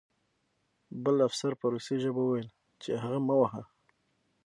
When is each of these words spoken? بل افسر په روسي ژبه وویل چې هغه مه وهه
بل 1.03 1.15
افسر 1.27 1.51
په 1.59 1.65
روسي 1.73 1.95
ژبه 2.03 2.21
وویل 2.23 2.49
چې 2.83 2.91
هغه 3.03 3.19
مه 3.27 3.35
وهه 3.39 3.63